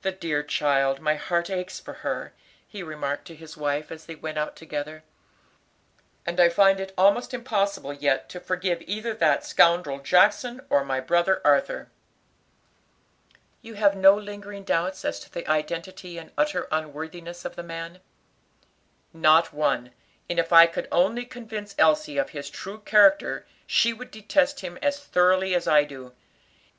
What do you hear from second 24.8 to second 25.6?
as thoroughly